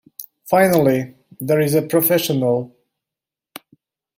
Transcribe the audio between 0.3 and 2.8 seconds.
Finally, there is a Professional!